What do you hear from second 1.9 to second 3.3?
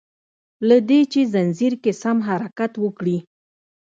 سم حرکت وکړي